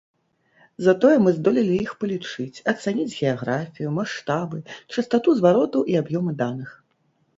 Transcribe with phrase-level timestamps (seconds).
[0.85, 4.57] Затое мы здолелі іх палічыць, ацаніць геаграфію, маштабы,
[4.97, 6.69] частату зваротаў і аб'ёмы даных.